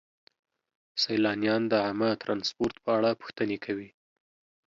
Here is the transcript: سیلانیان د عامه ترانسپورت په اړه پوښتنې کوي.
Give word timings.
سیلانیان 1.01 1.61
د 1.67 1.73
عامه 1.85 2.09
ترانسپورت 2.21 2.75
په 2.83 2.89
اړه 2.97 3.09
پوښتنې 3.21 3.57
کوي. 3.65 3.89